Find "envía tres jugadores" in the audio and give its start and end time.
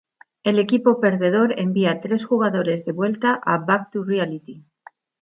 1.59-2.85